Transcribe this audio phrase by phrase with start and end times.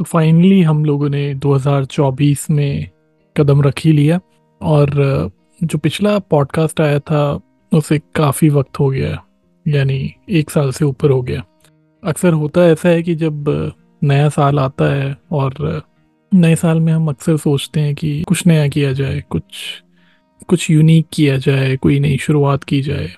[0.00, 2.88] तो फाइनली हम लोगों ने 2024 में
[3.36, 4.20] कदम रख ही लिया
[4.62, 4.90] और
[5.64, 7.40] जो पिछला पॉडकास्ट आया था,
[7.72, 9.24] उसे काफ़ी वक्त हो गया,
[9.68, 11.44] यानी एक साल से ऊपर हो गया।
[12.04, 13.44] अक्सर होता ऐसा है कि जब
[14.04, 15.82] नया साल आता है और
[16.34, 19.42] नए साल में हम अक्सर सोचते हैं कि कुछ नया किया जाए, कुछ
[20.48, 23.08] कुछ यूनिक किया जाए, कोई नई शुरुआत की जाए।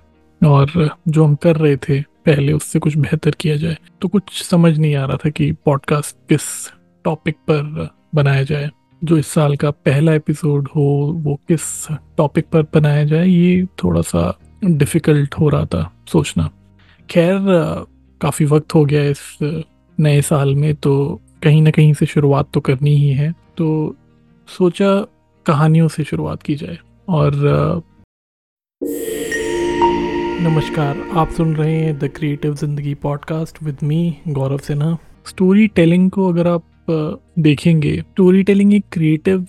[0.46, 4.78] और, जो हम कर रहे थे पहले उससे कुछ बेहतर किया जाए। तो कुछ समझ
[4.78, 6.42] नहीं आ रहा था कि पॉडकास्ट किस
[7.04, 8.70] टॉपिक पर बनाया जाए।
[9.04, 14.00] जो इस साल का पहला एपिसोड हो, वो किस टॉपिक पर बनाया जाए, ये थोड़ा
[14.00, 16.50] सा डिफ़िकल्ट हो रहा था सोचना।
[17.10, 17.38] खैर,
[18.20, 19.38] काफ़ी वक्त हो गया इस
[19.98, 23.96] नए साल में तो कहीं ना कहीं से शुरुआत तो करनी ही है। तो
[24.48, 24.94] सोचा
[25.46, 26.78] कहानियों से शुरुआत की जाए
[27.08, 27.32] और
[30.42, 34.96] नमस्कार, आप सुन रहे हैं the creative Zindagi podcast with me Gaurav Sinha.
[35.68, 36.64] Storytelling को अगर आप
[37.38, 39.46] देखेंगे स्टोरी टेलिंग एक क्रिएटिव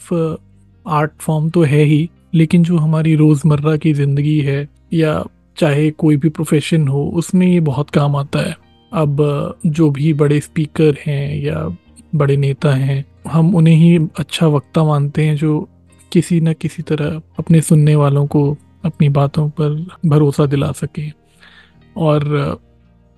[0.86, 5.24] आर्ट फॉर्म तो है ही, लेकिन जो हमारी रोज़मर्रा की ज़िंदगी है, या
[5.58, 8.56] चाहे कोई भी प्रोफेशन हो, उसमें ये बहुत काम आता है।
[8.92, 11.68] अब जो भी बड़े स्पीकर हैं या
[12.16, 15.60] बड़े नेता हैं, हम उन्हें ही अच्छा वक्ता मानते हैं जो
[16.12, 18.46] किसी न किसी तरह अपने सुनने वालों को
[18.86, 21.10] अपनी बातों पर भरोसा दिला सके।
[21.98, 22.60] और,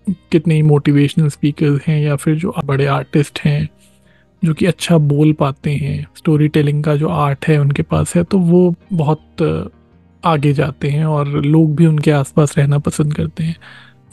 [0.08, 3.70] कितने मोटिवेशनल स्पीकर हैं या फिर जो बड़े आर्टिस्ट हैं,
[4.44, 8.24] जो कि अच्छा बोल पाते हैं स्टोरी टेलिंग का जो आर्ट है उनके पास है
[8.24, 9.72] तो वो बहुत,
[10.24, 13.56] आगे जाते हैं और लोग भी उनके आसपास रहना पसंद करते हैं।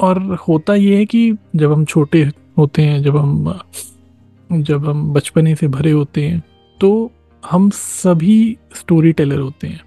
[0.00, 2.22] और होता ये है कि जब हम छोटे
[2.58, 3.58] होते हैं, जब हम
[4.50, 6.42] जब हम बचपने से भरे होते हैं
[6.80, 9.80] तो हम सभी स्टोरी टेलर होते हैं।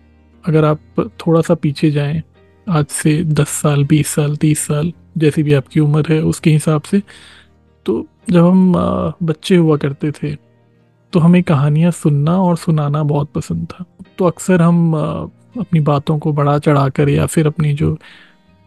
[0.45, 2.21] अगर आप थोड़ा सा पीछे जाएँ,
[2.67, 6.81] आज से दस साल, बीस साल, तीस साल, जैसी भी आपकी उम्र है, उसके हिसाब
[6.81, 7.01] से
[7.85, 8.73] तो जब हम
[9.23, 10.35] बच्चे हुआ करते थे
[11.13, 13.85] तो हमें कहानियाँ सुनना और सुनाना बहुत पसंद था।
[14.17, 17.97] तो अक्सर हम अपनी बातों को बढ़ा चढ़ा कर या फिर अपनी जो,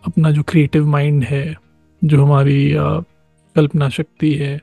[0.04, 1.56] अपना जो क्रिएटिव माइंड है,
[2.02, 2.74] जो हमारी
[3.56, 4.60] कल्पना शक्ति है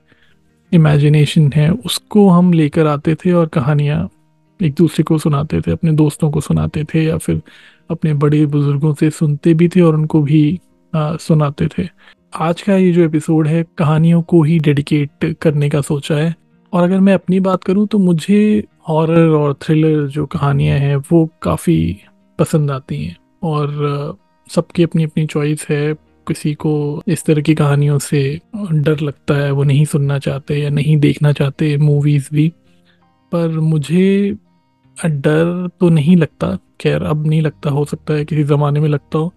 [0.71, 4.09] इमेजिनेशन है, उसको हम लेकर आते थे और कहानियाँ
[4.61, 7.41] एक दूसरे को सुनाते थे अपने दोस्तों को सुनाते थे या फिर
[7.91, 10.59] अपने बड़े बुज़ुर्गों से सुनते भी थे और उनको भी
[10.93, 11.87] आ, सुनाते थे।
[12.35, 16.35] आज का ये जो एपिसोड है कहानियों को ही डेडिकेट करने का सोचा है।
[16.73, 21.29] और अगर मैं अपनी बात करूँ तो मुझे हॉरर और थ्रिलर जो कहानियाँ हैं वो
[21.41, 21.97] काफ़ी
[22.39, 24.17] पसंद आती हैं। और
[24.55, 25.93] सबकी अपनी अपनी चॉइस है
[26.27, 28.39] किसी को इस तरह की कहानियों से
[28.71, 32.47] डर लगता है वो नहीं सुनना चाहते या नहीं देखना चाहते मूवीज़ भी।
[33.31, 34.35] पर मुझे
[35.05, 39.17] डर तो नहीं लगता। खैर, अब नहीं लगता, हो सकता है किसी ज़माने में लगता
[39.17, 39.27] हो,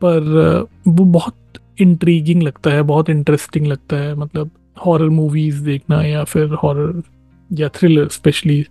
[0.00, 1.34] पर वो बहुत
[1.80, 4.50] इंट्रीगिंग लगता है, बहुत इंटरेस्टिंग लगता है। मतलब
[4.86, 7.02] हॉरर मूवीज़ देखना या फिर हॉरर
[7.50, 8.64] या थ्रिलर स्पेशली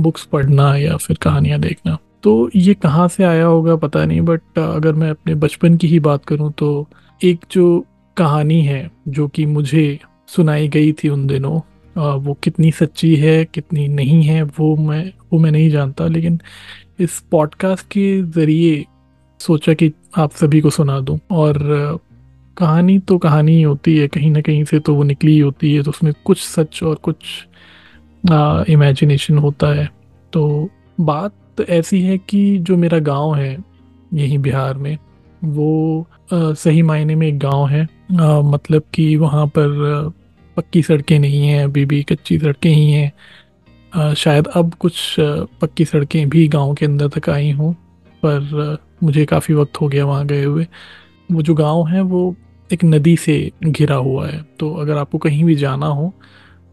[0.00, 4.58] बुक्स पढ़ना या फिर कहानियाँ देखना। तो ये कहाँ से आया होगा पता नहीं बट
[4.58, 6.88] अगर मैं अपने बचपन की ही बात करूँ तो
[7.20, 7.84] एक जो
[8.16, 9.98] कहानी है, जो कि मुझे
[10.28, 11.60] सुनाई गई थी उन दिनों
[11.96, 16.40] वो कितनी सच्ची है कितनी नहीं है वो मैं वो मैं नहीं जानता। लेकिन
[17.00, 18.84] इस पॉडकास्ट के ज़रिए
[19.40, 21.58] सोचा कि आप सभी को सुना दूँ। और
[22.56, 25.74] कहानी तो कहानी ही होती है कहीं ना कहीं से तो वो निकली ही होती
[25.74, 27.16] है तो उसमें कुछ सच और कुछ
[28.70, 29.88] इमेजिनेशन होता है।
[30.32, 30.68] तो
[31.00, 33.56] बात ऐसी है कि जो मेरा गाँव है
[34.14, 34.96] यहीं बिहार में
[35.44, 37.82] वो आ, सही मायने में एक गाँव है।
[38.20, 40.12] आ, मतलब कि वहाँ पर
[40.60, 45.16] पक्की सड़कें नहीं हैं, अभी भी कच्ची सड़कें ही हैं। शायद अब कुछ
[45.60, 47.72] पक्की सड़कें भी गाँव के अंदर तक आई हों,
[48.22, 50.66] पर मुझे काफ़ी वक्त हो गया वहाँ गए हुए।
[51.28, 52.34] वो जो गाँव है, वो
[52.70, 53.34] एक नदी से
[53.64, 56.12] घिरा हुआ है तो अगर आपको कहीं भी जाना हो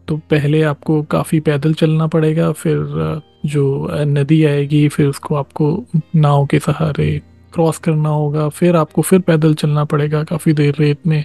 [0.08, 5.84] तो पहले आपको काफ़ी पैदल चलना पड़ेगा, फिर जो नदी आएगी, फिर उसको आपको
[6.16, 7.10] नाव के सहारे
[7.54, 11.24] क्रॉस करना होगा, फिर आपको फिर पैदल चलना पड़ेगा काफ़ी देर रेत में,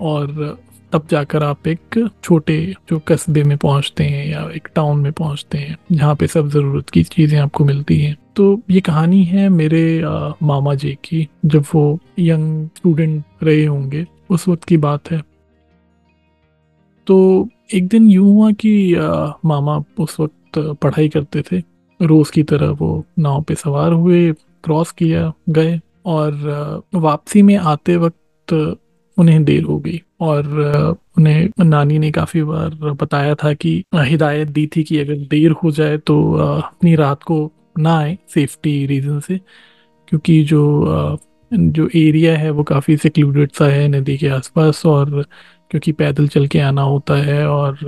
[0.00, 0.58] और
[0.92, 2.56] तब जाकर आप एक छोटे
[2.90, 6.90] जो कस्बे में पहुँचते हैं या एक टाउन में पहुँचते हैं जहाँ पे सब ज़रूरत
[6.90, 11.64] की चीज़ें आपको मिलती हैं। तो ये कहानी है मेरे आ, मामा जी की जब
[11.74, 15.22] वो यंग स्टूडेंट रहे होंगे उस वक्त की बात है।
[17.06, 21.62] तो एक दिन यूँ हुआ कि आ, मामा उस वक्त पढ़ाई करते थे
[22.00, 24.32] रोज़ की तरह वो नाव पे सवार हुए
[24.64, 28.52] क्रॉस किया गए और वापसी में आते वक्त
[29.16, 30.46] उन्हें देर हो गई। और
[31.18, 35.70] उन्हें नानी ने काफ़ी बार बताया था कि हिदायत दी थी कि अगर देर हो
[35.70, 39.38] जाए तो अपनी रात को ना आए सेफ्टी रीज़न से,
[40.08, 41.18] क्योंकि जो
[41.50, 45.10] जो एरिया है वो काफ़ी सिक्लूडेड सा है नदी के आसपास और
[45.70, 47.78] क्योंकि पैदल चल के आना होता है और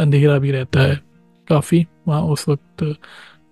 [0.00, 1.00] अंधेरा भी रहता है
[1.48, 2.84] काफ़ी। वहाँ उस वक्त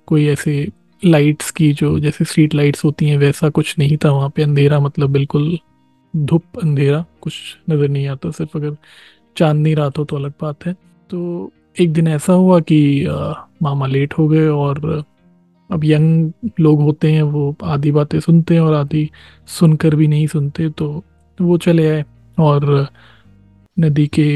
[0.08, 0.66] कोई ऐसे
[1.02, 4.80] लाइट्स की जो, जैसे स्ट्रीट लाइट्स होती हैं, वैसा कुछ नहीं था वहाँ पे। अंधेरा
[4.80, 5.58] मतलब बिल्कुल
[6.14, 7.34] धूप, अंधेरा, कुछ
[7.70, 8.76] नज़र नहीं आता, सिर्फ़ अगर
[9.36, 10.72] चांदनी रात हो तो अलग बात है।
[11.10, 13.06] तो एक दिन ऐसा हुआ कि
[13.62, 15.04] मामा लेट हो गए और
[15.70, 19.10] अब यंग लोग होते हैं, वो आधी बातें सुनते हैं और आधी
[19.48, 21.04] सुनकर भी नहीं सुनते तो
[21.38, 22.04] वो चले आए
[22.38, 22.86] और
[23.76, 24.28] नदी के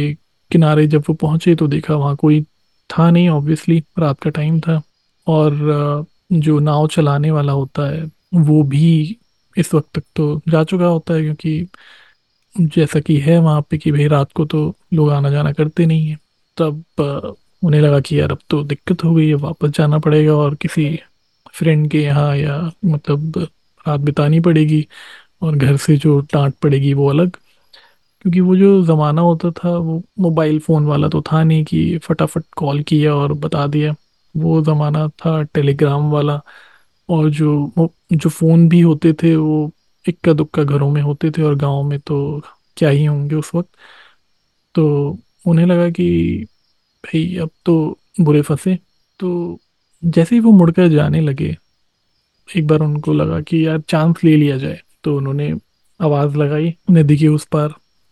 [0.50, 2.42] किनारे जब वो पहुँचे तो देखा वहाँ कोई
[2.90, 4.80] था नहीं ऑब्वियसली रात का टाइम था
[5.26, 8.04] और जो नाव चलाने वाला होता है,
[8.34, 9.16] वो भी
[9.58, 11.66] इस वक्त तक तो जा चुका होता है क्योंकि
[12.56, 16.06] जैसा कि है वहाँ पे कि भाई रात को तो लोग आना जाना करते नहीं
[16.08, 16.16] है।
[16.56, 16.84] तब
[17.62, 20.88] उन्हें लगा कि यार अब तो दिक्कत हो गई है, वापस जाना पड़ेगा और किसी
[21.54, 23.38] फ्रेंड के यहाँ या मतलब
[23.88, 24.86] रात बितानी पड़ेगी
[25.42, 27.36] और घर से जो डांट पड़ेगी वो अलग।
[28.22, 32.44] क्योंकि वो जो ज़माना होता था, वो मोबाइल फ़ोन वाला तो था नहीं कि फटाफट
[32.56, 33.94] कॉल किया और बता दिया।
[34.34, 36.40] वो ज़माना था टेलीग्राम वाला।
[37.08, 37.72] और जो
[38.12, 39.70] जो फ़ोन भी होते थे, वो
[40.04, 42.40] इक्का दुक्का घरों में होते थे और गाँव में तो
[42.76, 43.70] क्या ही होंगे उस वक्त।
[44.74, 44.84] तो
[45.46, 46.08] उन्हें लगा कि
[47.04, 48.78] भाई, अब तो बुरे फंसे।
[49.20, 49.58] तो
[50.02, 51.56] जैसे ही वो मुड़कर जाने लगे,
[52.48, 55.52] एक बार उनको लगा कि यार चांस ले लिया जाए तो उन्होंने
[56.00, 57.68] आवाज़ लगाई। नदी के उस पार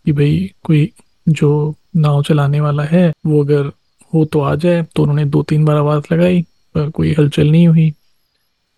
[0.06, 0.90] कि भाई, कोई
[1.28, 3.66] जो नाव चलाने वाला है, वो अगर
[4.12, 6.42] हो तो आ जाए। तो उन्होंने दो तीन बार आवाज़ लगाई,
[6.74, 7.92] पर कोई हलचल नहीं हुई।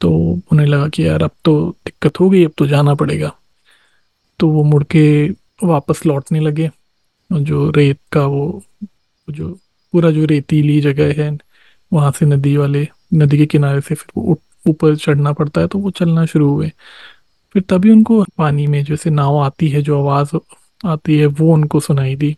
[0.00, 3.32] तो उन्हें लगा कि यार, अब तो दिक्कत हो गई, अब तो जाना पड़ेगा।
[4.40, 5.28] तो वो मुड़ के
[5.64, 6.70] वापस लौटने लगे।
[7.32, 8.62] जो रेत का वो
[9.30, 9.58] जो
[9.92, 11.38] पूरा जो रेतीली जगह है,
[11.92, 15.78] वहाँ से नदी वाले, नदी के किनारे से फिर वो ऊपर चढ़ना पड़ता है तो
[15.78, 16.72] वो चलना शुरू हुए।
[17.52, 20.36] फिर तभी उनको पानी में जैसे नाव आती है, जो आवाज़
[20.86, 22.36] आती है, वो उनको सुनाई दी।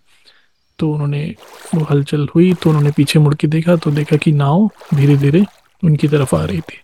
[0.79, 1.35] तो उन्होंने,
[1.75, 5.45] वो हलचल हुई तो उन्होंने पीछे मुड़ के देखा तो देखा कि नाव धीरे धीरे
[5.85, 6.79] उनकी तरफ़ आ रही थी।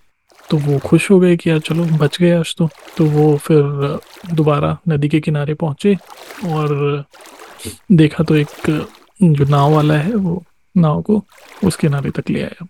[0.53, 3.63] तो वो खुश हो गए कि यार चलो, बच गए आज तो। तो वो फिर
[4.35, 5.95] दोबारा नदी के किनारे पहुँचे
[6.47, 7.05] और
[7.93, 8.49] देखा तो एक
[9.23, 10.43] जो नाव वाला है, वो
[10.77, 11.23] नाव को
[11.65, 12.67] उस किनारे तक ले आया।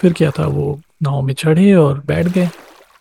[0.00, 2.48] फिर क्या था, वो नाव में चढ़े और बैठ गए।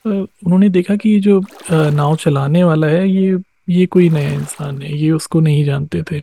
[0.05, 3.37] उन्होंने देखा कि ये जो नाव चलाने वाला है, ये
[3.69, 6.21] ये कोई नया इंसान है, ये उसको नहीं जानते थे।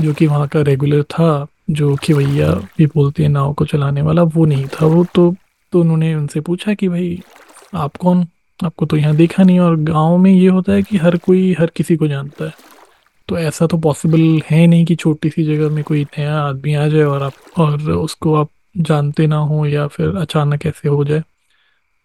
[0.00, 4.22] जो कि वहाँ का रेगुलर था, जो खिवैया भी बोलते हैं नाव को चलाने वाला,
[4.22, 5.34] वो नहीं था। वो तो
[5.72, 7.18] तो उन्होंने उनसे पूछा कि भाई,
[7.74, 8.26] आप कौन?
[8.60, 11.70] आपको तो यहाँ देखा नहीं और गाँव में ये होता है कि हर कोई हर
[11.76, 12.52] किसी को जानता है।
[13.28, 14.20] तो ऐसा तो पॉसिबल
[14.50, 17.90] है नहीं कि छोटी सी जगह में कोई नया आदमी आ जाए और आप, और
[17.90, 21.22] उसको आप जानते ना हो या फिर अचानक ऐसे हो जाए।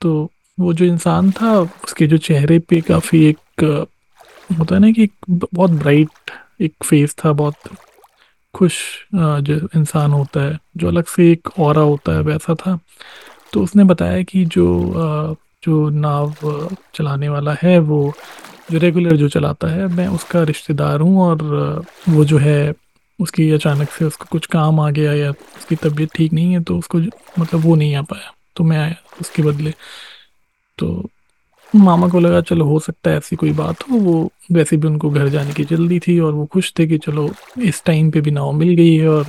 [0.02, 0.30] तो
[0.60, 3.38] वो जो इंसान था, उसके जो चेहरे पे काफ़ी एक,
[4.60, 6.31] होता है ना कि बहुत ब्राइट
[6.62, 7.56] एक फेस था, बहुत
[8.54, 8.78] खुश
[9.16, 12.80] जो इंसान होता है, जो अलग से एक और होता है, वैसा था।
[13.53, 14.65] तो उसने बताया कि जो
[15.63, 16.33] जो नाव
[16.95, 18.13] चलाने वाला है, वो
[18.71, 21.44] जो रेगुलर जो चलाता है, मैं उसका रिश्तेदार हूँ और
[22.09, 22.74] वो जो है,
[23.19, 26.77] उसकी अचानक से उसको कुछ काम आ गया या उसकी तबीयत ठीक नहीं है तो
[26.77, 27.00] उसको
[27.39, 29.74] मतलब वो नहीं आ पाया। तो मैं आया उसके बदले
[30.80, 31.09] तो
[31.74, 35.09] मामा को लगा, चलो, हो सकता है ऐसी कोई बात हो। वो वैसे भी उनको
[35.09, 38.31] घर जाने की जल्दी थी और वो खुश थे कि चलो, इस टाइम पे भी
[38.31, 39.25] नाव मिल गई है और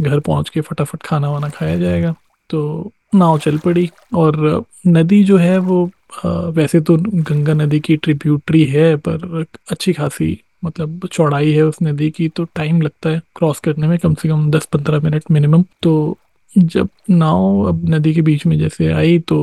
[0.00, 2.14] घर पहुँच के फटाफट खाना वाना खाया जाएगा।
[2.50, 5.84] तो नाव चल पड़ी। और नदी जो है वो
[6.24, 12.10] वैसे तो गंगा नदी की ट्रिब्यूटरी है, पर अच्छी खासी मतलब चौड़ाई है उस नदी
[12.10, 15.64] की तो टाइम लगता है क्रॉस करने में कम से कम दस पंद्रह मिनट मिनिमम।
[15.82, 16.18] तो
[16.52, 19.38] जब नाव अब नदी के बीच में जैसे आई तो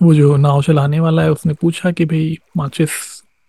[0.00, 2.90] वो जो नाव चलाने वाला है, उसने पूछा कि भाई, माचिस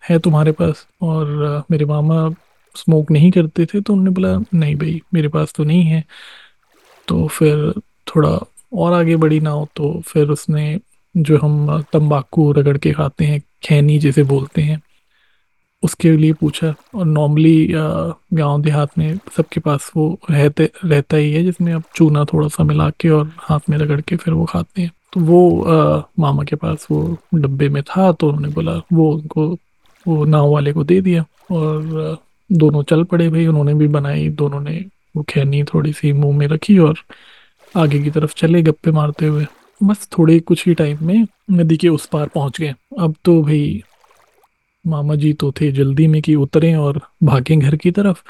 [0.03, 0.85] है तुम्हारे पास?
[1.01, 2.29] और मेरे मामा
[2.75, 6.03] स्मोक नहीं करते थे तो उन्होंने बोला, नहीं भाई, मेरे पास तो नहीं है।
[7.07, 7.71] तो फिर
[8.07, 8.37] थोड़ा
[8.75, 10.79] और आगे बढ़ी नाव तो फिर उसने
[11.15, 14.81] जो हम तंबाकू रगड़ के खाते हैं खैनी जिसे बोलते हैं
[15.83, 21.43] उसके लिए पूछा। और नॉर्मली गाँव देहात में सबके पास वो रहते रहता ही है
[21.43, 24.81] जिसमें आप चूना थोड़ा सा मिला के और हाथ में रगड़ के फिर वो खाते
[24.81, 29.11] हैं। तो वो आ, मामा के पास वो डब्बे में था तो उन्होंने बोला वो
[29.13, 29.47] उनको
[30.05, 32.17] वो नाव वाले को दे दिया। और
[32.49, 34.83] दोनों चल पड़े भाई उन्होंने भी बनाई दोनों ने
[35.15, 36.95] वो खैनी थोड़ी सी मुँह में रखी और
[37.75, 39.45] आगे की तरफ़ चले गप्पे मारते हुए।
[39.83, 43.83] बस थोड़े कुछ ही टाइम में नदी के उस पार पहुँच गए। अब तो भाई,
[44.87, 48.23] मामा जी तो थे जल्दी में कि उतरें और भागें घर की तरफ़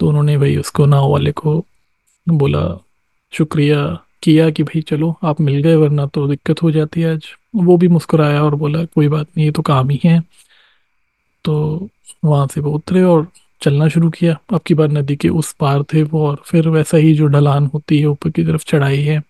[0.00, 1.64] तो उन्होंने भाई उसको नाव वाले को
[2.28, 2.84] बोला,
[3.32, 7.26] शुक्रिया किया कि भाई चलो, आप मिल गए, वरना तो दिक्कत हो जाती है आज।
[7.54, 10.22] वो भी मुस्कुराया और बोला, कोई बात नहीं, ये तो काम ही है।
[11.44, 11.88] तो
[12.24, 13.28] वहाँ से वो उतरे और
[13.62, 16.96] चलना शुरू किया। अब की बार नदी के उस पार थे वो और फिर वैसा
[16.96, 19.22] ही जो ढलान होती है ऊपर की तरफ़ चढ़ाई है।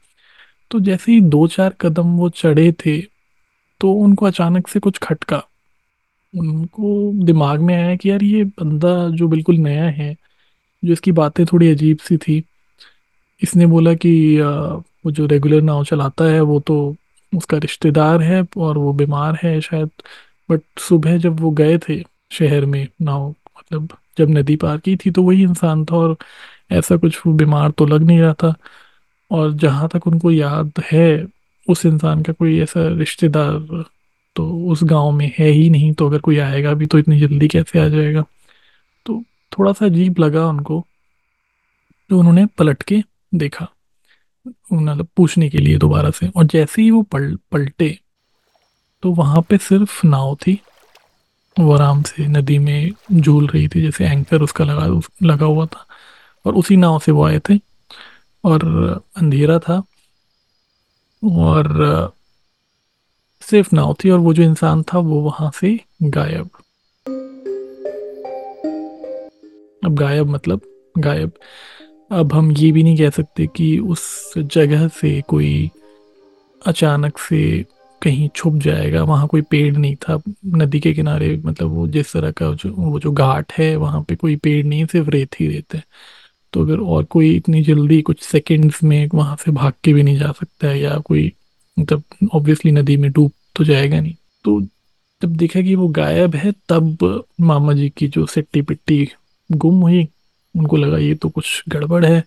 [0.70, 3.00] तो जैसे ही दो चार कदम वो चढ़े थे
[3.80, 5.42] तो उनको अचानक से कुछ खटका।
[6.34, 10.14] उनको दिमाग में आया कि यार ये बंदा जो बिल्कुल नया है,
[10.82, 12.42] जो इसकी बातें थोड़ी अजीब सी थी,
[13.42, 16.96] इसने बोला कि वो जो रेगुलर नाव चलाता है, वो तो
[17.32, 19.90] उसका रिश्तेदार है और वो बीमार है शायद।
[20.48, 25.10] बट सुबह जब वो गए थे शहर में नाव मतलब जब नदी पार की थी
[25.10, 26.16] तो वही इंसान था और
[26.72, 28.54] ऐसा कुछ बीमार तो लग नहीं रहा था।
[29.30, 31.26] और जहाँ तक उनको याद है,
[31.68, 33.84] उस इंसान का कोई ऐसा रिश्तेदार
[34.36, 37.48] तो उस गाँव में है ही नहीं तो अगर कोई आएगा भी तो इतनी जल्दी
[37.48, 38.24] कैसे आ जाएगा?
[39.06, 40.84] तो थोड़ा सा अजीब लगा उनको।
[42.10, 43.02] तो उन्होंने पलट के
[43.34, 43.68] देखा
[44.72, 47.98] मतलब पूछने के लिए दोबारा से। और जैसे ही वो पल, पलटे
[49.02, 50.60] तो वहाँ पे सिर्फ़ नाव थी।
[51.58, 55.86] वो आराम से नदी में झूल रही थी, जैसे एंकर उसका लगा लगा हुआ था।
[56.46, 57.60] और उसी नाव से वो आए थे।
[58.44, 58.68] और
[59.16, 59.82] अंधेरा था।
[61.24, 62.12] और
[63.40, 66.50] सिर्फ़ नाव थी और वो जो इंसान था, वो वहाँ से गायब।
[69.84, 70.60] अब गायब मतलब
[70.98, 71.32] गायब।
[72.12, 75.70] अब हम ये भी नहीं कह सकते कि उस जगह से कोई
[76.66, 77.64] अचानक से
[78.02, 82.30] कहीं छुप जाएगा, वहाँ कोई पेड़ नहीं था, नदी के किनारे मतलब वो जिस तरह
[82.30, 85.74] का जो, वो जो घाट है, वहाँ पे कोई पेड़ नहीं सिर्फ़ रेत ही रेत
[85.74, 85.82] है।
[86.52, 90.18] तो अगर और कोई इतनी जल्दी कुछ सेकंड्स में वहाँ से भाग के भी नहीं
[90.18, 91.32] जा सकता है, या कोई
[91.76, 92.02] मतलब
[92.34, 94.60] ऑब्वियसली नदी में डूब तो जाएगा नहीं। तो
[95.22, 99.08] जब देखा कि वो गायब है, तब मामा जी की जो सिट्टी पिट्टी
[99.50, 100.06] गुम हुई,
[100.54, 102.22] उनको लगा ये तो कुछ गड़बड़ है,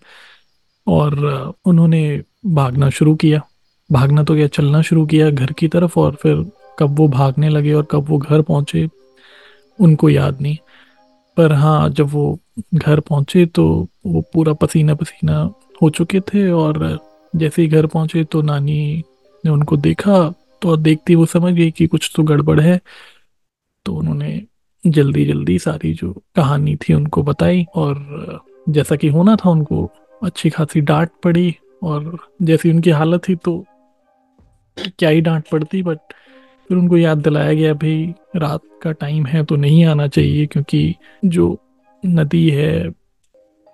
[0.86, 3.40] और उन्होंने भागना शुरू किया।
[3.90, 6.44] भागना तो क्या चलना शुरू किया घर की तरफ़ और फिर
[6.78, 8.88] कब वो भागने लगे और कब वो घर पहुँचे,
[9.78, 10.56] उनको याद नहीं।
[11.36, 12.38] पर हाँ जब वो
[12.74, 13.64] घर पहुँचे तो
[14.06, 15.38] वो पूरा पसीना पसीना
[15.82, 16.98] हो चुके थे और
[17.36, 19.02] जैसे ही घर पहुँचे तो नानी
[19.44, 20.18] ने उनको देखा
[20.62, 22.80] तो देखती वो समझ गई कि कुछ तो गड़बड़ है।
[23.86, 24.42] तो उन्होंने
[24.84, 29.90] जल्दी जल्दी सारी जो कहानी थी उनको बताई और जैसा कि होना था उनको,
[30.22, 33.64] अच्छी खासी डांट पड़ी और जैसी उनकी हालत थी तो
[34.76, 35.98] क्या ही डांट पड़ती बट
[36.70, 40.94] फिर उनको याद दिलाया गया भाई रात का टाइम है तो नहीं आना चाहिए, क्योंकि
[41.24, 41.56] जो
[42.04, 42.88] नदी है,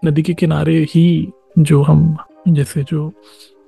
[0.02, 1.28] नदी के किनारे ही
[1.58, 2.16] जो हम,
[2.48, 3.12] जैसे जो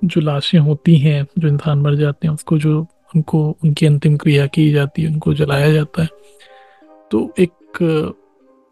[0.03, 2.79] जो लाशें होती हैं, जो इंसान मर जाते हैं, उसको जो,
[3.15, 6.09] उनको, उनकी अंतिम क्रिया की जाती है, उनको जलाया जाता है।
[7.11, 7.51] तो एक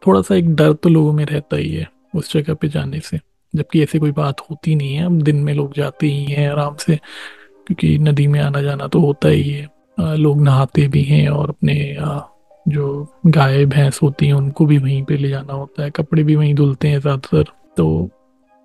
[0.03, 3.19] थोड़ा सा एक डर तो लोगों में रहता ही है उस जगह पे जाने से,
[3.53, 6.75] जबकि ऐसी कोई बात होती नहीं है। अब दिन में लोग जाते ही हैं आराम
[6.75, 6.99] से।
[7.67, 9.67] क्योंकि नदी में आना जाना तो होता ही है।
[10.17, 11.75] लोग नहाते भी हैं और अपने
[12.65, 16.35] जो गाय भैंस होती हैं, उनको भी वहीं पे ले जाना होता है। कपड़े भी
[16.35, 18.09] वहीं धुलते हैं ज़्यादातर। तो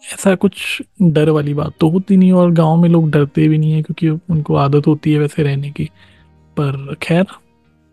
[0.03, 3.73] ऐसा कुछ डर वाली बात तो होती नहीं और गाँव में लोग डरते भी नहीं
[3.73, 5.85] है क्योंकि उनको आदत होती है वैसे रहने की।
[6.57, 7.25] पर खैर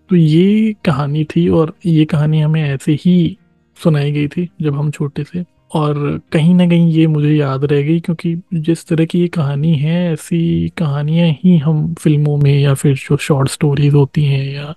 [0.10, 3.38] तो ये कहानी थी और ये कहानी हमें ऐसे ही
[3.78, 5.44] सुनाई गई थी जब हम छोटे थे।
[5.76, 5.98] और
[6.32, 10.12] कहीं ना कहीं ये मुझे याद रह गई क्योंकि जिस तरह की ये कहानी है,
[10.14, 14.74] ऐसी कहानियाँ ही हम फ़िल्मों में या फिर जो शॉर्ट स्टोरीज होती हैं या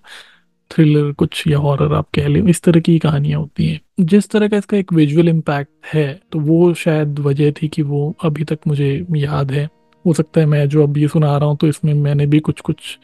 [0.70, 4.48] थ्रिलर कुछ या हॉरर आप कह लें, इस तरह की कहानियाँ होती हैं। जिस तरह
[4.48, 8.58] का इसका एक विजुअल इम्पैक्ट है तो वो शायद वजह थी कि वो अभी तक
[8.66, 9.68] मुझे याद है।
[10.04, 12.60] हो सकता है मैं जो अब ये सुना रहा हूँ तो इसमें मैंने भी कुछ
[12.60, 12.98] कुछ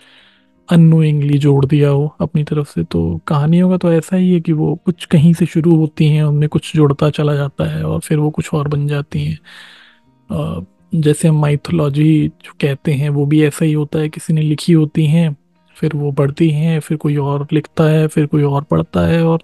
[0.69, 4.53] अनोइंगली जोड़ दिया हो अपनी तरफ़ से तो कहानियों का तो ऐसा ही है कि
[4.53, 8.19] वो कुछ कहीं से शुरू होती हैं, उनमें कुछ जुड़ता चला जाता है और फिर
[8.19, 13.65] वो कुछ और बन जाती हैं। जैसे हम माइथोलॉजी जो कहते हैं, वो भी ऐसा
[13.65, 15.37] ही होता है, किसी ने लिखी होती हैं,
[15.77, 19.43] फिर वो बढ़ती हैं, फिर कोई और लिखता है, फिर कोई और पढ़ता है और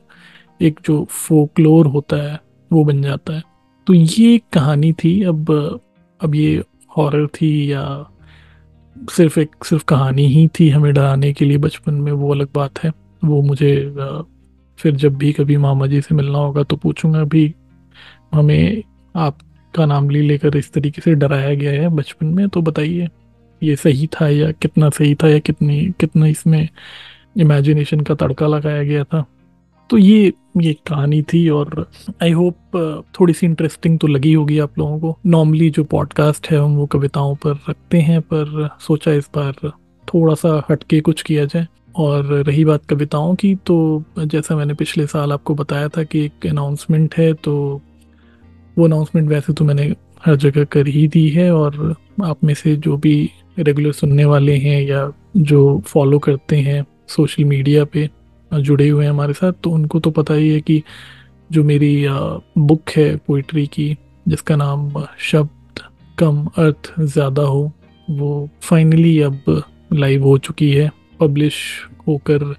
[0.62, 3.42] एक जो फोकलोर होता है, वो बन जाता है।
[3.86, 5.80] तो ये एक कहानी थी, अब
[6.20, 6.62] अब ये
[6.96, 7.82] हॉरर थी या
[9.00, 12.78] सिर्फ़ एक, सिर्फ़ कहानी ही थी हमें डराने के लिए बचपन में, वो अलग बात
[12.78, 12.92] है।
[13.24, 13.74] वो मुझे
[14.78, 17.54] फिर जब भी कभी मामा जी से मिलना होगा तो पूछूँगा भी,
[18.34, 18.82] हमें
[19.14, 23.08] आपका नाम ले लेकर इस तरीके से डराया गया है बचपन में तो बताइए,
[23.62, 26.68] ये सही था या कितना सही था या कितनी, कितना इसमें
[27.36, 29.24] इमेजिनेशन का तड़का लगाया गया था?
[29.90, 31.90] तो ये ये कहानी थी और
[32.22, 32.56] आई होप
[33.20, 36.86] थोड़ी सी इंटरेस्टिंग तो लगी होगी आप लोगों को। नॉर्मली जो पॉडकास्ट है हम वो
[36.86, 39.70] कविताओं पर रखते हैं, पर सोचा इस बार
[40.08, 41.66] थोड़ा सा हटके कुछ किया जाए।
[41.96, 46.46] और रही बात कविताओं की तो जैसा मैंने पिछले साल आपको बताया था कि एक
[46.46, 47.80] अनाउंसमेंट है तो
[48.78, 49.94] वो अनाउंसमेंट वैसे तो मैंने
[50.26, 51.94] हर जगह कर ही दी है और
[52.24, 57.44] आप में से जो भी रेगुलर सुनने वाले हैं या जो फॉलो करते हैं सोशल
[57.44, 58.10] मीडिया पे
[58.52, 60.82] जुड़े हुए हैं हमारे साथ तो उनको तो पता ही है कि
[61.50, 62.06] जो मेरी
[62.58, 65.80] बुक है पोइट्री की, जिसका नाम शब्द
[66.18, 67.72] कम अर्थ ज़्यादा हो,
[68.08, 70.90] वो फाइनली अब लाइव हो चुकी है
[71.20, 71.56] पब्लिश
[72.08, 72.54] होकर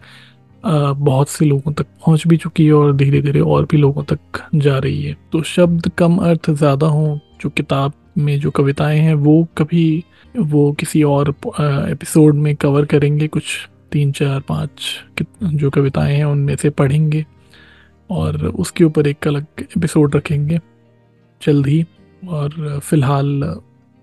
[0.63, 4.41] बहुत से लोगों तक पहुँच भी चुकी है और धीरे धीरे और भी लोगों तक
[4.55, 9.13] जा रही है। तो शब्द कम अर्थ ज़्यादा हो, जो किताब में जो कविताएँ हैं,
[9.13, 10.03] वो कभी
[10.35, 11.29] वो किसी और
[11.59, 13.43] एपिसोड में कवर करेंगे कुछ
[13.91, 14.71] तीन, चार, पाँच
[15.43, 17.25] जो कविताएँ हैं उनमें से पढ़ेंगे
[18.09, 20.59] और उसके ऊपर एक अलग एपिसोड रखेंगे
[21.41, 21.85] जल्द ही
[22.27, 23.43] और फ़िलहाल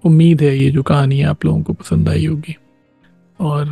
[0.05, 2.57] उम्मीद है ये जो कहानी आप लोगों को पसंद आई होगी।
[3.41, 3.67] और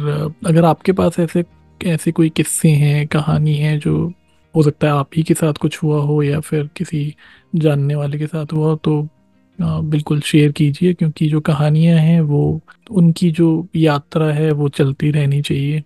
[0.46, 1.44] अगर आपके पास ऐसे
[1.84, 4.12] ऐसे कोई किस्से हैं, कहानी है जो
[4.56, 7.14] हो सकता है आप ही के साथ कुछ हुआ हो या फिर किसी
[7.54, 9.08] जानने वाले के साथ हुआ हो तो
[9.60, 15.42] बिल्कुल शेयर कीजिए क्योंकि जो कहानियाँ हैं वो, उनकी जो यात्रा है वो चलती रहनी
[15.42, 15.82] चाहिए।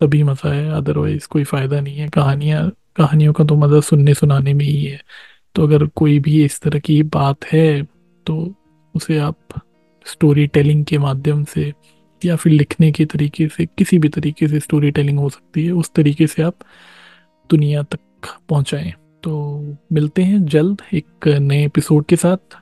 [0.00, 4.54] तभी मज़ा है अदरवाइज़ कोई फ़ायदा नहीं है। कहानियाँ, कहानियों का तो मज़ा सुनने सुनाने
[4.54, 5.00] में ही है।
[5.54, 7.82] तो अगर कोई भी इस तरह की बात है
[8.26, 8.36] तो
[8.94, 9.60] उसे आप
[10.06, 11.72] स्टोरी टेलिंग के माध्यम से
[12.22, 15.72] या फिर लिखने के तरीके से, किसी भी तरीके से स्टोरी टेलिंग हो सकती है।
[15.72, 16.54] उस तरीके से आप
[17.50, 17.98] दुनिया तक
[18.48, 22.58] पहुंचाएँ। तो मिलते हैं जल्द एक नए एपिसोड के साथ।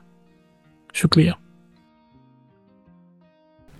[0.95, 1.33] शुक्रिया।